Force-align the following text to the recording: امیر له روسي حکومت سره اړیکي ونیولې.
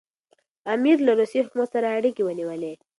امیر 0.73 0.97
له 1.07 1.11
روسي 1.19 1.39
حکومت 1.45 1.67
سره 1.75 1.87
اړیکي 1.97 2.21
ونیولې. 2.23 2.73